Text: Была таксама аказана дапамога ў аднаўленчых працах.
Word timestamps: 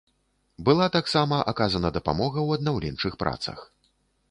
Была 0.69 0.87
таксама 0.95 1.35
аказана 1.51 1.93
дапамога 1.99 2.39
ў 2.47 2.61
аднаўленчых 2.61 3.21
працах. 3.23 3.59